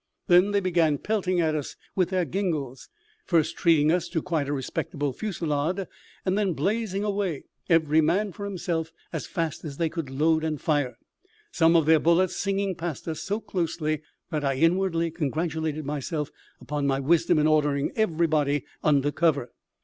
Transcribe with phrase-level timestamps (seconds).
[0.25, 2.89] Then they began pelting at us with their gingals,
[3.27, 5.85] first treating us to quite a respectable fusillade,
[6.25, 10.59] and then blazing away, every man for himself, as fast as they could load and
[10.59, 10.97] fire;
[11.51, 14.01] some of their bullets singing past us so closely
[14.31, 19.51] that I inwardly congratulated myself upon my wisdom in ordering everybody under cover.